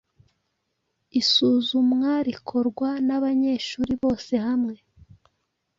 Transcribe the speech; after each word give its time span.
Isuzumwa 1.19 2.11
rikorwa 2.27 2.89
n’abanyeshuri 3.07 3.93
bose 4.03 4.33
hamwe 4.45 4.75